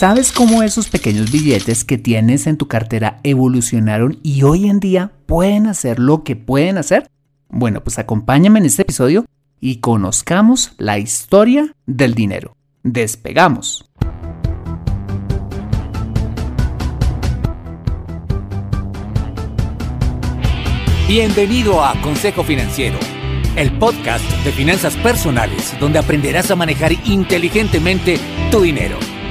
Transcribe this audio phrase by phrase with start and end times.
[0.00, 5.12] ¿Sabes cómo esos pequeños billetes que tienes en tu cartera evolucionaron y hoy en día
[5.26, 7.06] pueden hacer lo que pueden hacer?
[7.50, 9.26] Bueno, pues acompáñame en este episodio
[9.60, 12.56] y conozcamos la historia del dinero.
[12.82, 13.90] Despegamos.
[21.08, 22.98] Bienvenido a Consejo Financiero,
[23.54, 28.18] el podcast de finanzas personales donde aprenderás a manejar inteligentemente
[28.50, 28.96] tu dinero,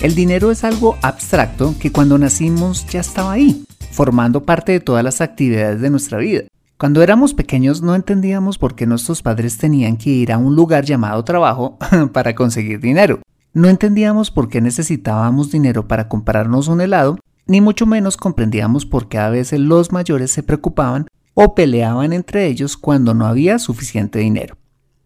[0.01, 5.03] El dinero es algo abstracto que cuando nacimos ya estaba ahí, formando parte de todas
[5.03, 6.43] las actividades de nuestra vida.
[6.77, 10.83] Cuando éramos pequeños no entendíamos por qué nuestros padres tenían que ir a un lugar
[10.83, 11.77] llamado trabajo
[12.13, 13.21] para conseguir dinero.
[13.53, 17.17] No entendíamos por qué necesitábamos dinero para comprarnos un helado,
[17.47, 22.47] ni mucho menos comprendíamos por qué a veces los mayores se preocupaban o peleaban entre
[22.47, 24.57] ellos cuando no había suficiente dinero.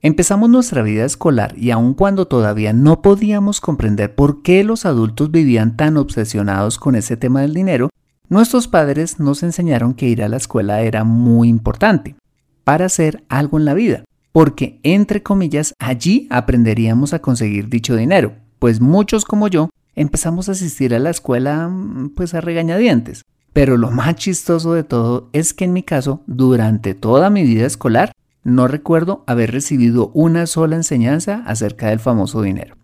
[0.01, 5.29] Empezamos nuestra vida escolar y aun cuando todavía no podíamos comprender por qué los adultos
[5.29, 7.89] vivían tan obsesionados con ese tema del dinero,
[8.29, 12.15] nuestros padres nos enseñaron que ir a la escuela era muy importante
[12.63, 18.35] para hacer algo en la vida, porque entre comillas allí aprenderíamos a conseguir dicho dinero,
[18.59, 21.69] pues muchos como yo empezamos a asistir a la escuela
[22.15, 23.25] pues a regañadientes.
[23.51, 27.65] Pero lo más chistoso de todo es que en mi caso, durante toda mi vida
[27.65, 28.13] escolar,
[28.49, 32.75] no recuerdo haber recibido una sola enseñanza acerca del famoso dinero.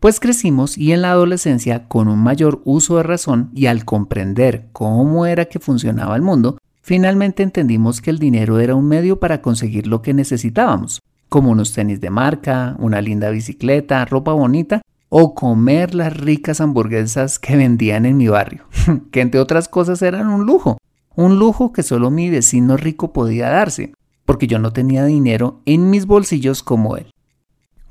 [0.00, 4.68] Pues crecimos y en la adolescencia, con un mayor uso de razón y al comprender
[4.72, 9.42] cómo era que funcionaba el mundo, finalmente entendimos que el dinero era un medio para
[9.42, 15.34] conseguir lo que necesitábamos, como unos tenis de marca, una linda bicicleta, ropa bonita o
[15.34, 18.66] comer las ricas hamburguesas que vendían en mi barrio,
[19.10, 20.78] que entre otras cosas eran un lujo,
[21.16, 23.94] un lujo que solo mi vecino rico podía darse
[24.28, 27.06] porque yo no tenía dinero en mis bolsillos como él.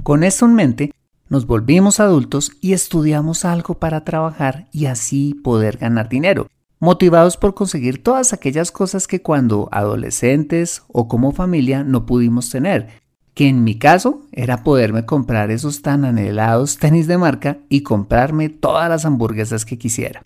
[0.03, 0.93] Con esto en mente,
[1.29, 6.45] nos volvimos adultos y estudiamos algo para trabajar y así poder ganar dinero,
[6.79, 12.89] motivados por conseguir todas aquellas cosas que cuando adolescentes o como familia no pudimos tener,
[13.33, 18.49] que en mi caso era poderme comprar esos tan anhelados tenis de marca y comprarme
[18.49, 20.21] todas las hamburguesas que quisiera.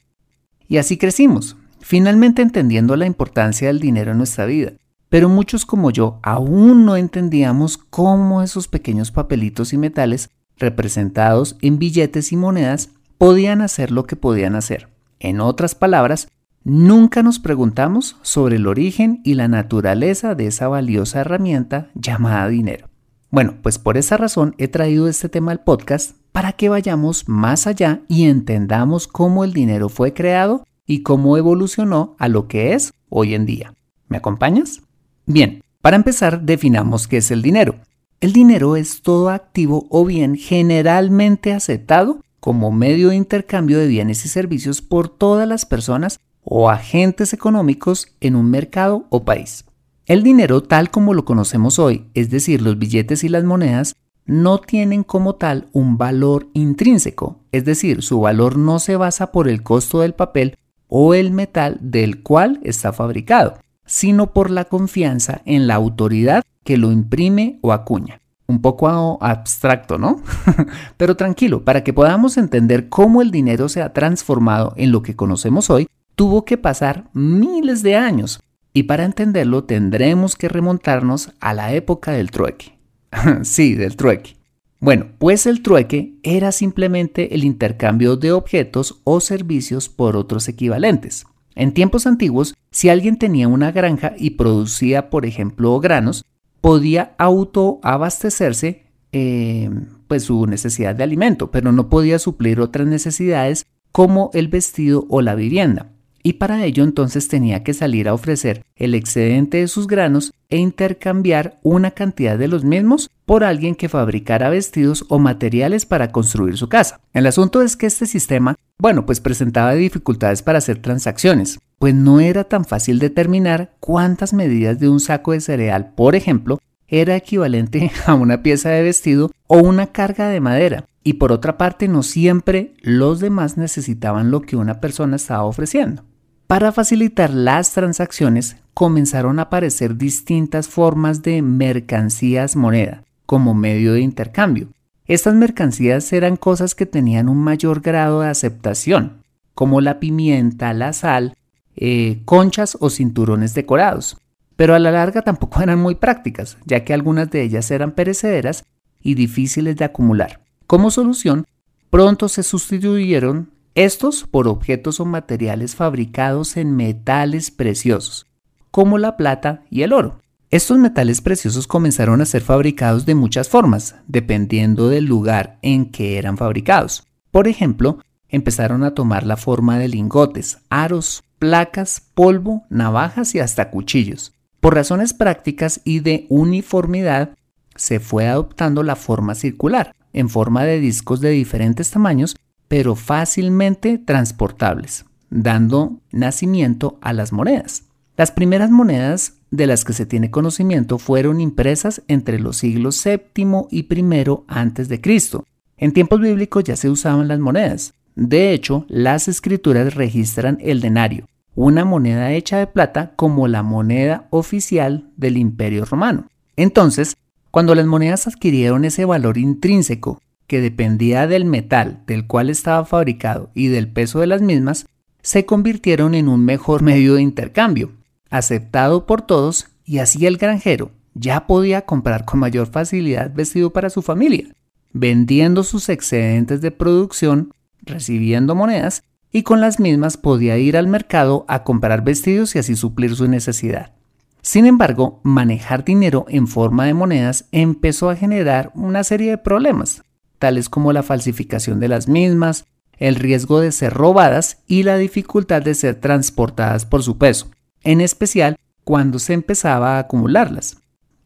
[0.68, 4.74] Y así crecimos, finalmente entendiendo la importancia del dinero en nuestra vida,
[5.12, 11.80] pero muchos como yo aún no entendíamos cómo esos pequeños papelitos y metales representados en
[11.80, 14.88] billetes y monedas podían hacer lo que podían hacer.
[15.20, 16.30] En otras palabras,
[16.64, 22.88] nunca nos preguntamos sobre el origen y la naturaleza de esa valiosa herramienta llamada dinero.
[23.30, 27.68] Bueno, pues por esa razón he traído este tema al podcast para que vayamos más
[27.68, 32.94] allá y entendamos cómo el dinero fue creado y cómo evolucionó a lo que es
[33.10, 33.74] hoy en día.
[34.08, 34.82] ¿Me acompañas?
[35.26, 37.76] Bien, para empezar definamos qué es el dinero.
[38.20, 44.26] El dinero es todo activo o bien generalmente aceptado como medio de intercambio de bienes
[44.26, 49.66] y servicios por todas las personas o agentes económicos en un mercado o país.
[50.06, 53.96] El dinero tal como lo conocemos hoy, es decir, los billetes y las monedas,
[54.26, 59.48] no tienen como tal un valor intrínseco, es decir, su valor no se basa por
[59.48, 60.58] el costo del papel
[60.88, 66.78] o el metal del cual está fabricado, sino por la confianza en la autoridad que
[66.78, 68.22] lo imprime o acuña.
[68.48, 70.22] Un poco abstracto, ¿no?
[70.98, 75.16] Pero tranquilo, para que podamos entender cómo el dinero se ha transformado en lo que
[75.16, 78.42] conocemos hoy, tuvo que pasar miles de años.
[78.74, 82.78] Y para entenderlo tendremos que remontarnos a la época del trueque.
[83.44, 84.36] sí, del trueque.
[84.80, 91.26] Bueno, pues el trueque era simplemente el intercambio de objetos o servicios por otros equivalentes.
[91.56, 96.26] En tiempos antiguos, si alguien tenía una granja y producía, por ejemplo, granos,
[96.62, 99.70] podía autoabastecerse eh,
[100.08, 105.22] pues su necesidad de alimento, pero no podía suplir otras necesidades como el vestido o
[105.22, 105.92] la vivienda
[106.24, 110.58] y para ello entonces tenía que salir a ofrecer el excedente de sus granos e
[110.58, 116.58] intercambiar una cantidad de los mismos por alguien que fabricara vestidos o materiales para construir
[116.58, 117.00] su casa.
[117.14, 122.20] El asunto es que este sistema, bueno, pues presentaba dificultades para hacer transacciones, pues no
[122.20, 127.92] era tan fácil determinar cuántas medidas de un saco de cereal, por ejemplo, era equivalente
[128.06, 132.04] a una pieza de vestido o una carga de madera, y por otra parte no
[132.04, 136.04] siempre los demás necesitaban lo que una persona estaba ofreciendo.
[136.52, 144.02] Para facilitar las transacciones comenzaron a aparecer distintas formas de mercancías moneda como medio de
[144.02, 144.68] intercambio.
[145.06, 150.92] Estas mercancías eran cosas que tenían un mayor grado de aceptación, como la pimienta, la
[150.92, 151.38] sal,
[151.78, 154.18] eh, conchas o cinturones decorados.
[154.58, 158.66] Pero a la larga tampoco eran muy prácticas, ya que algunas de ellas eran perecederas
[159.02, 160.42] y difíciles de acumular.
[160.68, 161.46] Como solución,
[161.90, 168.28] pronto se sustituyeron estos por objetos o materiales fabricados en metales preciosos,
[168.70, 170.20] como la plata y el oro.
[170.50, 176.18] Estos metales preciosos comenzaron a ser fabricados de muchas formas, dependiendo del lugar en que
[176.18, 177.08] eran fabricados.
[177.32, 183.70] Por ejemplo, empezaron a tomar la forma de lingotes, aros, placas, polvo, navajas y hasta
[183.70, 184.34] cuchillos.
[184.60, 187.36] Por razones prácticas y de uniformidad,
[187.76, 192.36] se fue adoptando la forma circular, en forma de discos de diferentes tamaños
[192.72, 197.84] pero fácilmente transportables, dando nacimiento a las monedas.
[198.16, 203.68] Las primeras monedas de las que se tiene conocimiento fueron impresas entre los siglos VII
[203.72, 205.44] y I antes de Cristo.
[205.76, 207.94] En tiempos bíblicos ya se usaban las monedas.
[208.16, 211.26] De hecho, las escrituras registran el denario,
[211.56, 216.30] una moneda hecha de plata como la moneda oficial del Imperio Romano.
[216.56, 217.18] Entonces,
[217.52, 220.22] cuando las monedas adquirieron ese valor intrínseco
[220.52, 224.86] que dependía del metal del cual estaba fabricado y del peso de las mismas,
[225.22, 227.94] se convirtieron en un mejor medio de intercambio,
[228.30, 233.90] aceptado por todos y así el granjero ya podía comprar con mayor facilidad vestido para
[233.90, 234.54] su familia,
[234.92, 241.46] vendiendo sus excedentes de producción, recibiendo monedas y con las mismas podía ir al mercado
[241.48, 243.94] a comprar vestidos y así suplir su necesidad.
[244.42, 250.04] Sin embargo, manejar dinero en forma de monedas empezó a generar una serie de problemas,
[250.42, 252.66] tales como la falsificación de las mismas,
[252.98, 257.50] el riesgo de ser robadas y la dificultad de ser transportadas por su peso,
[257.84, 260.78] en especial cuando se empezaba a acumularlas.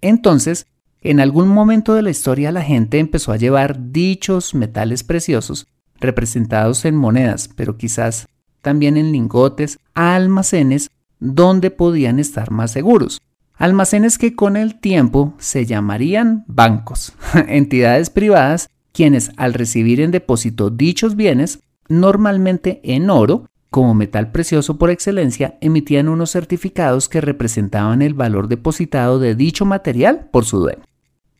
[0.01, 0.67] Entonces,
[1.01, 5.67] en algún momento de la historia la gente empezó a llevar dichos metales preciosos,
[5.99, 8.27] representados en monedas, pero quizás
[8.61, 13.21] también en lingotes, a almacenes donde podían estar más seguros.
[13.53, 17.13] Almacenes que con el tiempo se llamarían bancos,
[17.47, 21.59] entidades privadas quienes al recibir en depósito dichos bienes,
[21.89, 28.47] normalmente en oro, como metal precioso por excelencia, emitían unos certificados que representaban el valor
[28.47, 30.83] depositado de dicho material por su dueño.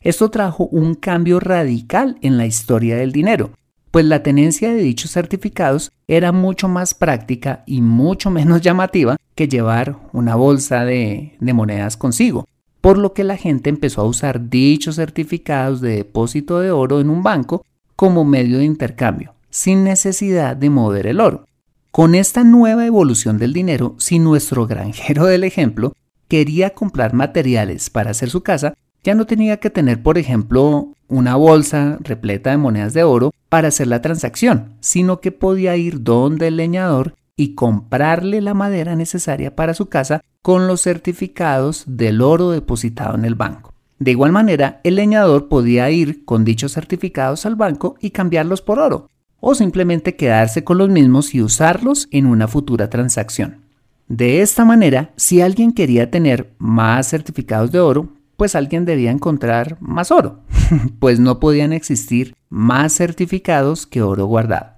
[0.02, 3.52] Esto trajo un cambio radical en la historia del dinero,
[3.90, 9.48] pues la tenencia de dichos certificados era mucho más práctica y mucho menos llamativa que
[9.48, 12.46] llevar una bolsa de, monedas consigo,
[12.86, 17.10] por lo que la gente empezó a usar dichos certificados de depósito de oro en
[17.10, 17.66] un banco
[17.96, 21.48] como medio de intercambio, sin necesidad de mover el oro.
[21.90, 25.94] Con esta nueva evolución del dinero, si nuestro granjero del ejemplo
[26.28, 31.36] quería comprar materiales para hacer su casa, ya no tenía que tener, por ejemplo, una
[31.38, 36.50] bolsa repleta de monedas de oro para hacer la transacción, sino que podía ir donde
[36.50, 42.52] el leñador y comprarle la madera necesaria para su casa con los certificados del oro
[42.52, 43.74] depositado en el banco.
[44.00, 48.80] De igual manera, el leñador podía ir con dichos certificados al banco y cambiarlos por
[48.80, 53.62] oro, o simplemente quedarse con los mismos y usarlos en una futura transacción.
[54.08, 59.78] De esta manera, si alguien quería tener más certificados de oro, pues alguien debía encontrar
[59.80, 60.42] más oro,
[61.00, 64.75] pues no podían existir más certificados que oro guardado.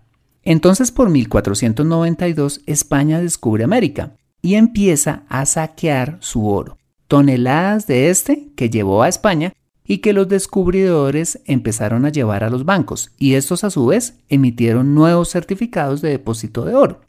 [0.50, 6.78] Entonces por 1492 España descubre América y empieza a saquear su oro,
[7.10, 9.52] toneladas de este que llevó a España
[9.84, 14.20] y que los descubridores empezaron a llevar a los bancos y estos a su vez
[14.30, 17.02] emitieron nuevos certificados de depósito de oro.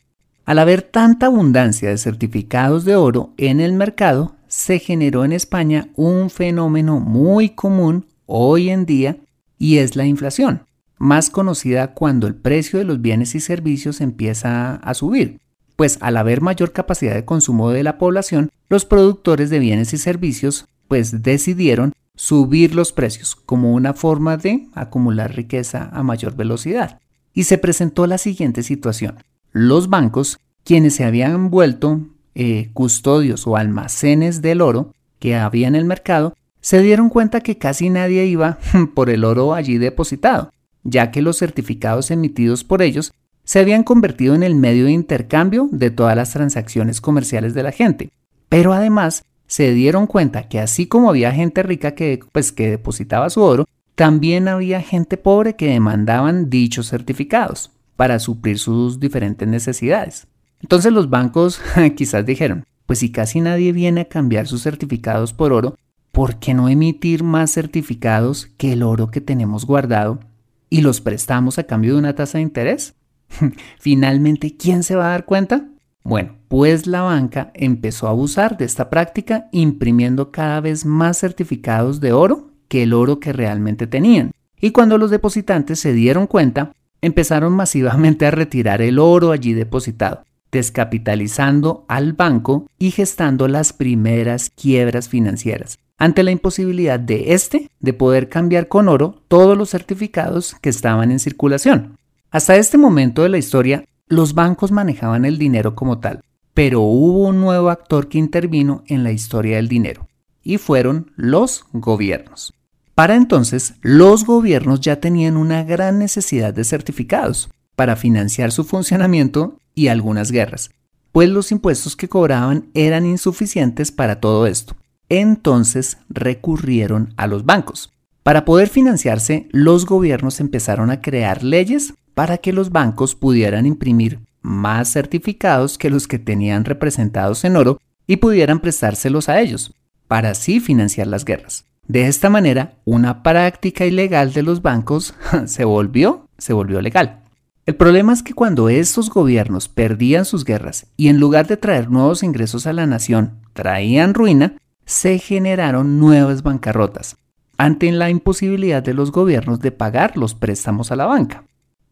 [0.44, 5.90] Al haber tanta abundancia de certificados de oro en el mercado, se generó en España
[5.94, 9.16] un fenómeno muy común hoy en día
[9.60, 10.62] y es la inflación,
[10.98, 15.40] más conocida cuando el precio de los bienes y servicios empieza a subir,
[15.76, 19.98] pues al haber mayor capacidad de consumo de la población, los productores de bienes y
[19.98, 26.98] servicios pues decidieron subir los precios como una forma de acumular riqueza a mayor velocidad.
[27.32, 29.18] Y se presentó la siguiente situación
[29.52, 32.02] los bancos, quienes se habían vuelto
[32.34, 37.58] eh, custodios o almacenes del oro que había en el mercado, se dieron cuenta que
[37.58, 38.58] casi nadie iba
[38.94, 40.50] por el oro allí depositado,
[40.90, 43.12] ya que los certificados emitidos por ellos
[43.44, 47.72] se habían convertido en el medio de intercambio de todas las transacciones comerciales de la
[47.72, 48.10] gente.
[48.48, 53.30] Pero además se dieron cuenta que así como había gente rica que, pues, que depositaba
[53.30, 60.28] su oro, también había gente pobre que demandaban dichos certificados para suplir sus diferentes necesidades.
[60.60, 61.60] Entonces los bancos
[61.96, 65.76] quizás dijeron, pues si casi nadie viene a cambiar sus certificados por oro,
[66.12, 70.20] ¿por qué no emitir más certificados que el oro que tenemos guardado
[70.70, 72.94] y los prestamos a cambio de una tasa de interés?
[73.78, 75.68] Finalmente, ¿quién se va a dar cuenta?
[76.02, 82.00] Bueno, pues la banca empezó a abusar de esta práctica imprimiendo cada vez más certificados
[82.00, 84.32] de oro que el oro que realmente tenían.
[84.60, 90.24] Y cuando los depositantes se dieron cuenta, empezaron masivamente a retirar el oro allí depositado,
[90.50, 97.92] descapitalizando al banco y gestando las primeras quiebras financieras, ante la imposibilidad de este de
[97.92, 101.98] poder cambiar con oro todos los certificados que estaban en circulación.
[102.30, 106.22] Hasta este momento de la historia, los bancos manejaban el dinero como tal,
[106.54, 110.08] pero hubo un nuevo actor que intervino en la historia del dinero,
[110.42, 112.54] y fueron los gobiernos.
[112.94, 119.58] Para entonces, los gobiernos ya tenían una gran necesidad de certificados para financiar su funcionamiento
[119.74, 120.70] y algunas guerras,
[121.12, 124.74] pues los impuestos que cobraban eran insuficientes para todo esto.
[125.08, 127.92] Entonces recurrieron a los bancos.
[128.22, 134.20] Para poder financiarse, los gobiernos empezaron a crear leyes para que los bancos pudieran imprimir
[134.42, 139.74] más certificados que los que tenían representados en oro y pudieran prestárselos a ellos,
[140.08, 141.64] para así financiar las guerras.
[141.86, 145.14] De esta manera, una práctica ilegal de los bancos
[145.46, 147.22] se volvió, se volvió legal.
[147.64, 151.90] El problema es que cuando estos gobiernos perdían sus guerras y en lugar de traer
[151.90, 154.56] nuevos ingresos a la nación, traían ruina,
[154.88, 157.18] se generaron nuevas bancarrotas,
[157.58, 161.44] ante la imposibilidad de los gobiernos de pagar los préstamos a la banca.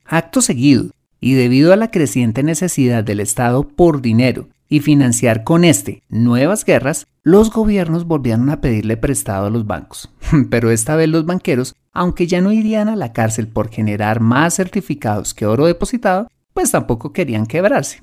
[0.06, 0.86] Acto seguido,
[1.20, 6.64] y debido a la creciente necesidad del Estado por dinero y financiar con este nuevas
[6.64, 10.10] guerras, los gobiernos volvieron a pedirle prestado a los bancos.
[10.50, 14.56] Pero esta vez los banqueros, aunque ya no irían a la cárcel por generar más
[14.56, 18.02] certificados que oro depositado, pues tampoco querían quebrarse.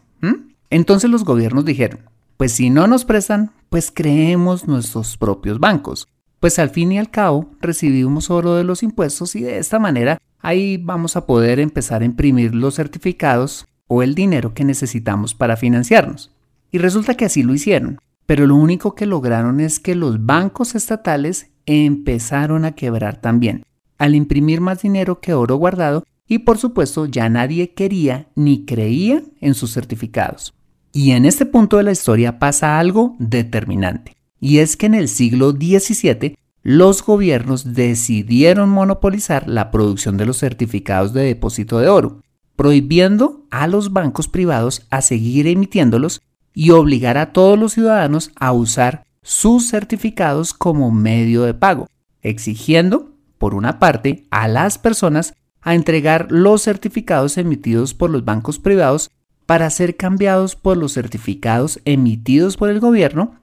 [0.70, 2.00] Entonces los gobiernos dijeron,
[2.38, 6.08] pues si no nos prestan, pues creemos nuestros propios bancos.
[6.40, 10.18] Pues al fin y al cabo recibimos oro de los impuestos y de esta manera
[10.40, 15.58] ahí vamos a poder empezar a imprimir los certificados o el dinero que necesitamos para
[15.58, 16.32] financiarnos.
[16.72, 20.76] Y resulta que así lo hicieron, pero lo único que lograron es que los bancos
[20.76, 23.64] estatales empezaron a quebrar también,
[23.98, 29.24] al imprimir más dinero que oro guardado y por supuesto ya nadie quería ni creía
[29.40, 30.54] en sus certificados.
[30.96, 35.10] Y en este punto de la historia pasa algo determinante, y es que en el
[35.10, 42.22] siglo XVII los gobiernos decidieron monopolizar la producción de los certificados de depósito de oro,
[42.56, 46.22] prohibiendo a los bancos privados a seguir emitiéndolos
[46.54, 51.88] y obligar a todos los ciudadanos a usar sus certificados como medio de pago,
[52.22, 58.60] exigiendo, por una parte, a las personas a entregar los certificados emitidos por los bancos
[58.60, 59.10] privados
[59.46, 63.36] para ser cambiados por los certificados emitidos por el gobierno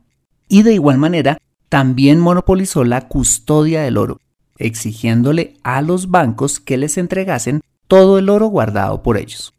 [0.49, 1.39] y de igual manera
[1.69, 4.19] también monopolizó la custodia del oro,
[4.59, 9.55] exigiéndole a los bancos que les entregasen todo el oro guardado por ellos.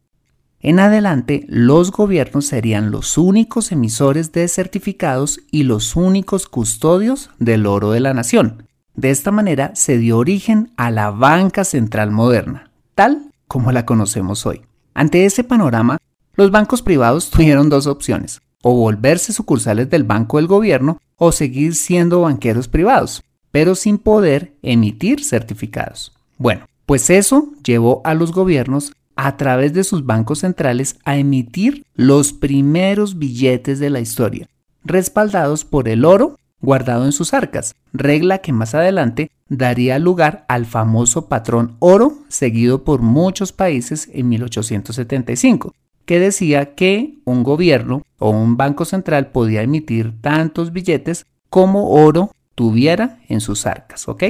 [0.59, 7.65] en adelante los gobiernos serían los únicos emisores de certificados y los únicos custodios del
[7.65, 8.67] oro de la nación.
[8.93, 14.45] De esta manera se dio origen a la banca central moderna, tal como la conocemos
[14.45, 14.61] hoy.
[14.93, 15.97] Ante ese panorama,
[16.35, 21.75] los bancos privados tuvieron dos opciones, o volverse sucursales del banco del gobierno o seguir
[21.75, 26.13] siendo banqueros privados, pero sin poder emitir certificados.
[26.37, 31.85] Bueno, pues eso llevó a los gobiernos a través de sus bancos centrales a emitir
[31.93, 34.47] los primeros billetes de la historia,
[34.83, 40.65] respaldados por el oro guardado en sus arcas, regla que más adelante daría lugar al
[40.65, 45.73] famoso patrón oro seguido por muchos países en 1875,
[46.05, 52.31] que decía que un gobierno o un banco central podía emitir tantos billetes como oro
[52.55, 54.23] tuviera en sus arcas, ¿ok?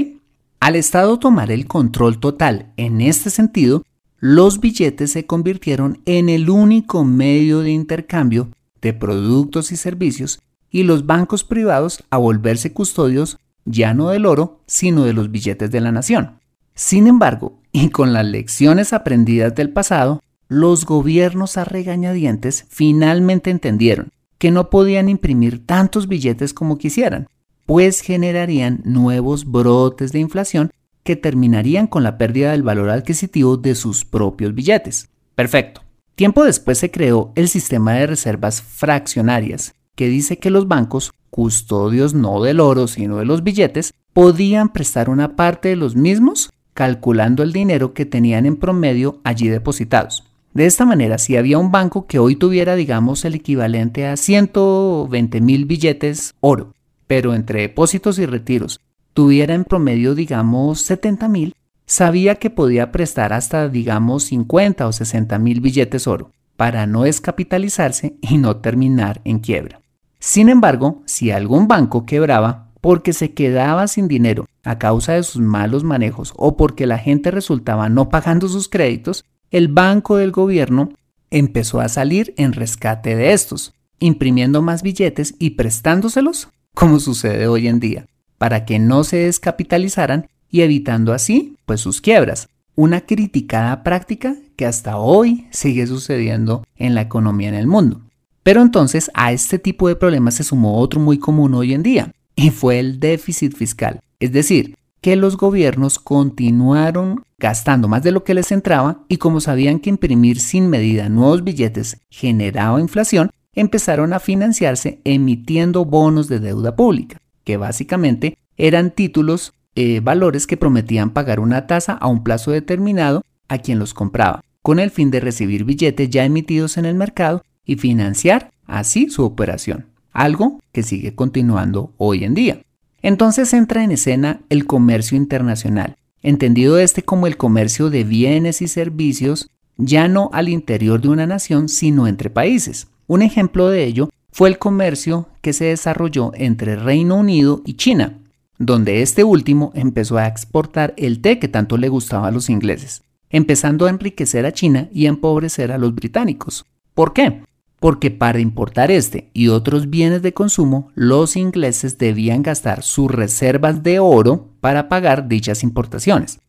[0.60, 3.84] Al Estado tomar el control total en este sentido,
[4.20, 8.50] los billetes se convirtieron en el único medio de intercambio
[8.82, 14.62] de productos y servicios y los bancos privados a volverse custodios ya no del oro,
[14.66, 16.40] sino de los billetes de la nación.
[16.74, 24.12] Sin embargo, y con las lecciones aprendidas del pasado, los gobiernos a regañadientes finalmente entendieron
[24.38, 27.30] que no podían imprimir tantos billetes como quisieran,
[27.66, 30.70] pues generarían nuevos brotes de inflación
[31.04, 35.08] que terminarían con la pérdida del valor adquisitivo de sus propios billetes.
[35.36, 35.84] Perfecto.
[36.16, 42.14] Tiempo después se creó el sistema de reservas fraccionarias, que dice que los bancos, custodios
[42.14, 47.42] no del oro sino de los billetes, podían prestar una parte de los mismos calculando
[47.42, 50.26] el dinero que tenían en promedio allí depositados.
[50.54, 55.40] De esta manera, si había un banco que hoy tuviera, digamos, el equivalente a 120
[55.40, 56.74] mil billetes oro,
[57.08, 58.82] pero entre depósitos y retiros
[59.14, 61.56] tuviera en promedio, digamos, 70 mil,
[61.86, 68.18] sabía que podía prestar hasta, digamos, 50 o 60 mil billetes oro para no descapitalizarse
[68.22, 69.82] y no terminar en quiebra.
[70.20, 75.42] Sin embargo, si algún banco quebraba porque se quedaba sin dinero a causa de sus
[75.42, 80.90] malos manejos o porque la gente resultaba no pagando sus créditos, el banco del gobierno
[81.30, 87.68] empezó a salir en rescate de estos, imprimiendo más billetes y prestándoselos, como sucede hoy
[87.68, 88.08] en día
[88.42, 92.50] para que no se descapitalizaran y evitando así pues sus quiebras.
[92.74, 98.02] Una criticada práctica que hasta hoy sigue sucediendo en la economía en el mundo.
[98.42, 102.14] Pero entonces a este tipo de problemas se sumó otro muy común hoy en día
[102.36, 104.00] y fue el déficit fiscal.
[104.20, 109.42] Es decir, que los gobiernos continuaron gastando más de lo que les entraba y como
[109.42, 116.40] sabían que imprimir sin medida nuevos billetes generaba inflación, empezaron a financiarse emitiendo bonos de
[116.40, 122.24] deuda pública que básicamente eran títulos, eh, valores que prometían pagar una tasa a un
[122.24, 126.86] plazo determinado a quien los compraba, con el fin de recibir billetes ya emitidos en
[126.86, 132.62] el mercado y financiar así su operación, algo que sigue continuando hoy en día.
[133.02, 138.68] Entonces entra en escena el comercio internacional, entendido este como el comercio de bienes y
[138.68, 142.88] servicios ya no al interior de una nación, sino entre países.
[143.08, 148.20] Un ejemplo de ello fue el comercio que se desarrolló entre Reino Unido y China,
[148.58, 153.02] donde este último empezó a exportar el té que tanto le gustaba a los ingleses,
[153.30, 156.66] empezando a enriquecer a China y a empobrecer a los británicos.
[156.94, 157.42] ¿Por qué?
[157.82, 163.82] Porque para importar este y otros bienes de consumo, los ingleses debían gastar sus reservas
[163.82, 166.40] de oro para pagar dichas importaciones.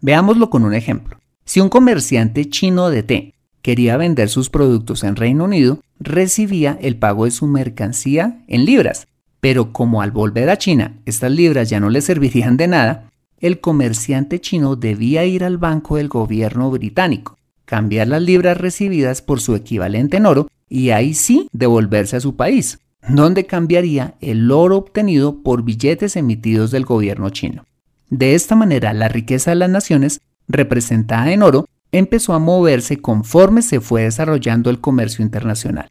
[0.00, 1.18] Veámoslo con un ejemplo.
[1.44, 6.96] Si un comerciante chino de té quería vender sus productos en Reino Unido, recibía el
[6.96, 9.08] pago de su mercancía en libras.
[9.40, 13.60] Pero como al volver a China estas libras ya no le servirían de nada, el
[13.60, 19.54] comerciante chino debía ir al banco del gobierno británico, cambiar las libras recibidas por su
[19.54, 22.78] equivalente en oro y ahí sí devolverse a su país,
[23.08, 27.64] donde cambiaría el oro obtenido por billetes emitidos del gobierno chino.
[28.10, 33.62] De esta manera, la riqueza de las naciones, representada en oro, empezó a moverse conforme
[33.62, 35.90] se fue desarrollando el comercio internacional.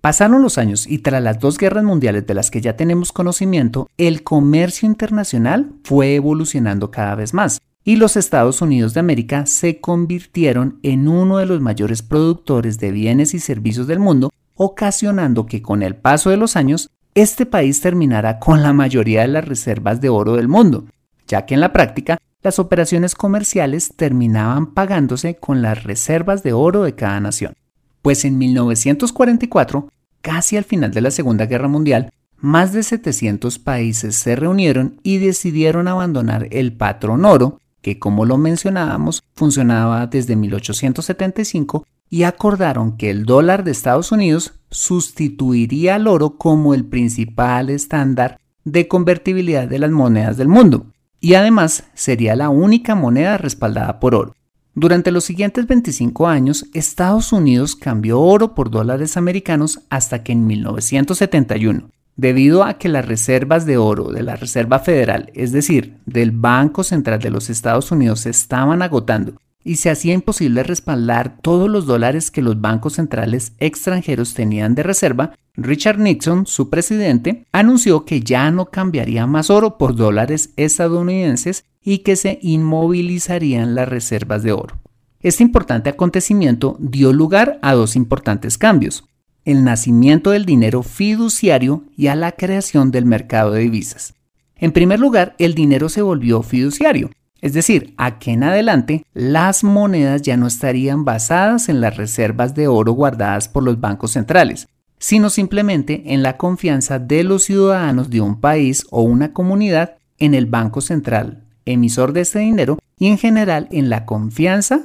[0.00, 3.88] Pasaron los años y tras las dos guerras mundiales de las que ya tenemos conocimiento,
[3.98, 9.80] el comercio internacional fue evolucionando cada vez más y los Estados Unidos de América se
[9.80, 15.62] convirtieron en uno de los mayores productores de bienes y servicios del mundo, ocasionando que
[15.62, 20.02] con el paso de los años este país terminara con la mayoría de las reservas
[20.02, 20.84] de oro del mundo,
[21.26, 26.82] ya que en la práctica las operaciones comerciales terminaban pagándose con las reservas de oro
[26.82, 27.54] de cada nación.
[28.02, 29.88] Pues en 1944,
[30.20, 35.16] casi al final de la Segunda Guerra Mundial, más de 700 países se reunieron y
[35.16, 43.10] decidieron abandonar el patrón oro, que como lo mencionábamos, funcionaba desde 1875 y acordaron que
[43.10, 49.78] el dólar de Estados Unidos sustituiría al oro como el principal estándar de convertibilidad de
[49.78, 50.86] las monedas del mundo
[51.20, 54.34] y además sería la única moneda respaldada por oro.
[54.74, 60.46] Durante los siguientes 25 años, Estados Unidos cambió oro por dólares americanos hasta que en
[60.46, 66.32] 1971, debido a que las reservas de oro de la Reserva Federal, es decir, del
[66.32, 71.70] Banco Central de los Estados Unidos, se estaban agotando y se hacía imposible respaldar todos
[71.70, 78.04] los dólares que los bancos centrales extranjeros tenían de reserva, Richard Nixon, su presidente, anunció
[78.04, 84.42] que ya no cambiaría más oro por dólares estadounidenses y que se inmovilizarían las reservas
[84.42, 84.76] de oro.
[85.20, 89.04] Este importante acontecimiento dio lugar a dos importantes cambios,
[89.48, 94.12] el nacimiento del dinero fiduciario y a la creación del mercado de divisas.
[94.56, 97.08] En primer lugar, el dinero se volvió fiduciario,
[97.40, 102.68] es decir, aquí en adelante las monedas ya no estarían basadas en las reservas de
[102.68, 108.20] oro guardadas por los bancos centrales, sino simplemente en la confianza de los ciudadanos de
[108.20, 113.16] un país o una comunidad en el Banco Central, emisor de este dinero, y en
[113.16, 114.82] general en la confianza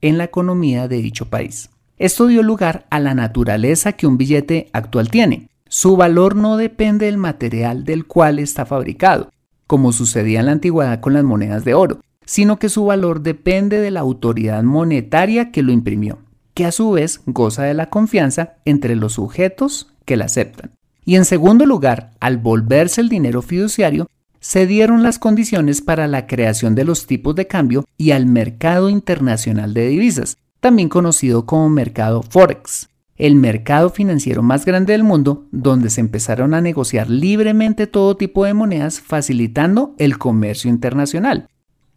[0.00, 1.68] en la economía de dicho país.
[1.98, 5.48] Esto dio lugar a la naturaleza que un billete actual tiene.
[5.66, 9.30] Su valor no depende del material del cual está fabricado,
[9.66, 13.80] como sucedía en la antigüedad con las monedas de oro, sino que su valor depende
[13.80, 16.18] de la autoridad monetaria que lo imprimió,
[16.52, 20.72] que a su vez goza de la confianza entre los sujetos que la aceptan.
[21.04, 24.06] Y en segundo lugar, al volverse el dinero fiduciario,
[24.40, 28.90] se dieron las condiciones para la creación de los tipos de cambio y al mercado
[28.90, 35.46] internacional de divisas, también conocido como mercado Forex, el mercado financiero más grande del mundo,
[35.50, 41.48] donde se empezaron a negociar libremente todo tipo de monedas, facilitando el comercio internacional.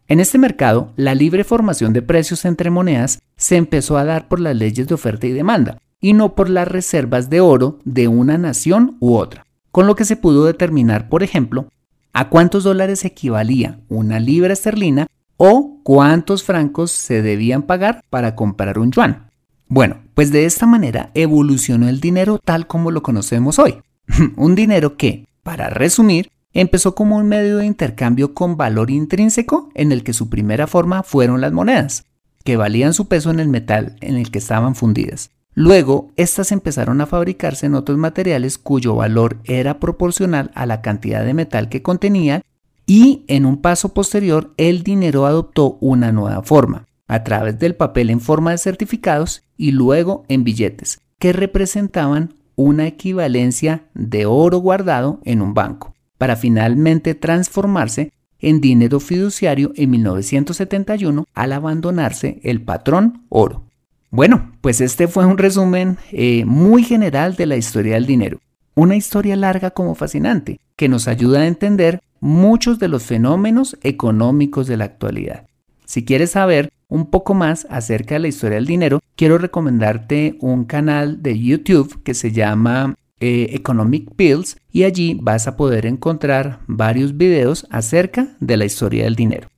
[0.08, 4.40] En este mercado, la libre formación de precios entre monedas se empezó a dar por
[4.40, 8.38] las leyes de oferta y demanda, y no por las reservas de oro de una
[8.38, 11.68] nación u otra, con lo que se pudo determinar, por ejemplo,
[12.14, 15.08] a cuántos dólares equivalía una libra esterlina
[15.40, 19.30] o cuántos francos se debían pagar para comprar un yuan.
[19.68, 23.78] Bueno, pues de esta manera evolucionó el dinero tal como lo conocemos hoy.
[24.36, 29.94] un dinero que, para resumir, empezó como un medio de intercambio con valor intrínseco en
[29.94, 32.04] el que su primera forma fueron las monedas,
[32.44, 35.32] que valían su peso en el metal en el que estaban fundidas.
[35.54, 41.24] Luego, estas empezaron a fabricarse en otros materiales cuyo valor era proporcional a la cantidad
[41.24, 42.42] de metal que contenía
[42.90, 48.10] y en un paso posterior el dinero adoptó una nueva forma, a través del papel
[48.10, 55.20] en forma de certificados y luego en billetes, que representaban una equivalencia de oro guardado
[55.24, 63.24] en un banco, para finalmente transformarse en dinero fiduciario en 1971 al abandonarse el patrón
[63.30, 63.68] oro.
[64.10, 68.40] Bueno, pues este fue un resumen eh, muy general de la historia del dinero.
[68.80, 74.68] Una historia larga como fascinante, que nos ayuda a entender muchos de los fenómenos económicos
[74.68, 75.48] de la actualidad.
[75.84, 80.64] Si quieres saber un poco más acerca de la historia del dinero, quiero recomendarte un
[80.64, 86.62] canal de YouTube que se llama eh, Economic Pills y allí vas a poder encontrar
[86.66, 89.50] varios videos acerca de la historia del dinero.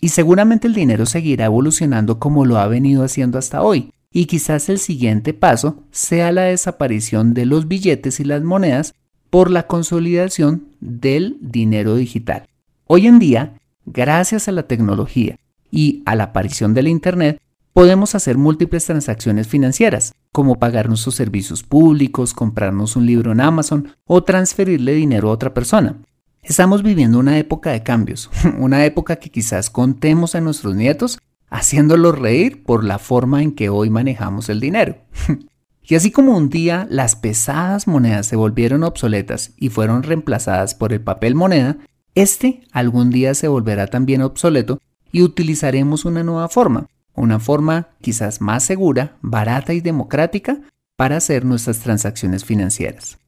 [0.00, 3.92] Y seguramente el dinero seguirá evolucionando como lo ha venido haciendo hasta hoy.
[4.12, 8.94] Y quizás el siguiente paso sea la desaparición de los billetes y las monedas
[9.30, 12.48] por la consolidación del dinero digital.
[12.86, 15.38] Hoy en día, gracias a la tecnología
[15.70, 17.38] y a la aparición del Internet,
[17.74, 23.92] podemos hacer múltiples transacciones financieras, como pagar nuestros servicios públicos, comprarnos un libro en Amazon
[24.06, 25.96] o transferirle dinero a otra persona.
[26.42, 31.18] Estamos viviendo una época de cambios, una época que quizás contemos a nuestros nietos
[31.50, 34.96] haciéndolos reír por la forma en que hoy manejamos el dinero.
[35.82, 40.92] y así como un día las pesadas monedas se volvieron obsoletas y fueron reemplazadas por
[40.92, 41.78] el papel moneda,
[42.14, 44.80] este algún día se volverá también obsoleto
[45.12, 50.60] y utilizaremos una nueva forma, una forma quizás más segura, barata y democrática
[50.96, 53.18] para hacer nuestras transacciones financieras.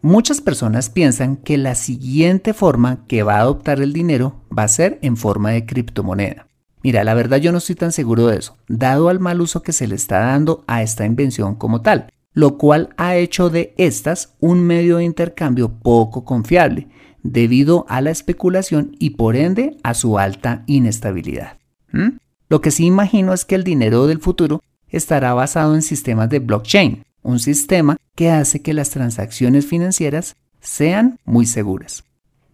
[0.00, 4.68] Muchas personas piensan que la siguiente forma que va a adoptar el dinero va a
[4.68, 6.47] ser en forma de criptomoneda.
[6.88, 9.74] Mira, la verdad yo no estoy tan seguro de eso, dado al mal uso que
[9.74, 14.36] se le está dando a esta invención como tal, lo cual ha hecho de estas
[14.40, 16.88] un medio de intercambio poco confiable,
[17.22, 21.58] debido a la especulación y por ende a su alta inestabilidad.
[21.92, 22.16] ¿Mm?
[22.48, 26.38] Lo que sí imagino es que el dinero del futuro estará basado en sistemas de
[26.38, 32.04] blockchain, un sistema que hace que las transacciones financieras sean muy seguras.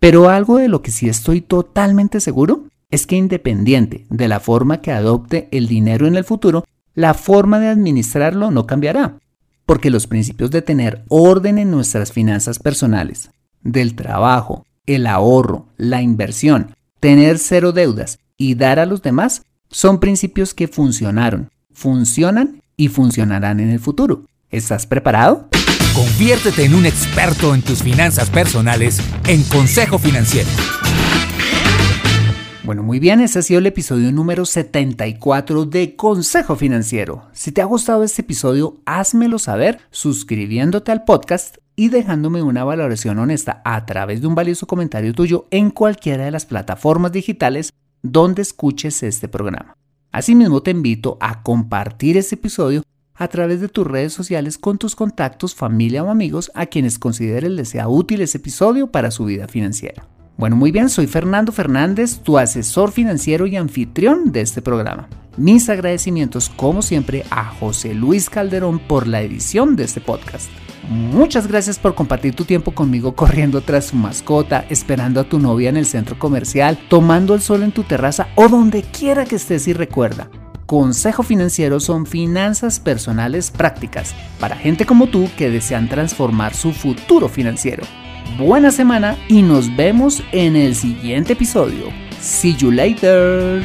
[0.00, 2.64] Pero algo de lo que sí estoy totalmente seguro
[2.94, 7.58] es que independiente de la forma que adopte el dinero en el futuro, la forma
[7.58, 9.18] de administrarlo no cambiará,
[9.66, 13.30] porque los principios de tener orden en nuestras finanzas personales,
[13.62, 19.98] del trabajo, el ahorro, la inversión, tener cero deudas y dar a los demás son
[19.98, 24.26] principios que funcionaron, funcionan y funcionarán en el futuro.
[24.50, 25.48] ¿Estás preparado?
[25.94, 30.48] Conviértete en un experto en tus finanzas personales en Consejo Financiero.
[32.64, 37.28] Bueno, muy bien, ese ha sido el episodio número 74 de Consejo Financiero.
[37.34, 43.18] Si te ha gustado este episodio, házmelo saber suscribiéndote al podcast y dejándome una valoración
[43.18, 48.40] honesta a través de un valioso comentario tuyo en cualquiera de las plataformas digitales donde
[48.40, 49.76] escuches este programa.
[50.10, 52.82] Asimismo, te invito a compartir este episodio
[53.14, 57.50] a través de tus redes sociales con tus contactos, familia o amigos a quienes consideres
[57.50, 60.08] les sea útil ese episodio para su vida financiera.
[60.36, 65.08] Bueno, muy bien, soy Fernando Fernández, tu asesor financiero y anfitrión de este programa.
[65.36, 70.50] Mis agradecimientos, como siempre, a José Luis Calderón por la edición de este podcast.
[70.88, 75.68] Muchas gracias por compartir tu tiempo conmigo corriendo tras tu mascota, esperando a tu novia
[75.68, 79.68] en el centro comercial, tomando el sol en tu terraza o donde quiera que estés
[79.68, 80.28] y recuerda.
[80.66, 87.28] Consejo Financiero son finanzas personales prácticas para gente como tú que desean transformar su futuro
[87.28, 87.84] financiero
[88.38, 91.92] buena semana y nos vemos en el siguiente episodio.
[92.20, 93.62] See you later.